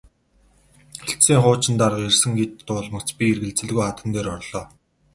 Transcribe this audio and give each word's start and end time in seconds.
Хэлтсийн 1.07 1.39
хуучин 1.43 1.75
дарга 1.81 2.01
ирсэн 2.09 2.31
гэж 2.39 2.51
дуулмагц 2.67 3.09
би 3.17 3.23
эргэлзэлгүй 3.33 3.83
хадам 3.85 4.07
дээр 4.13 4.27
орлоо. 4.35 4.65